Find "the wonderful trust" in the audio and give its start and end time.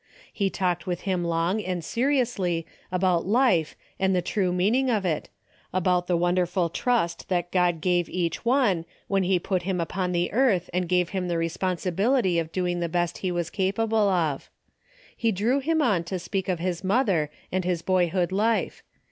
6.07-7.29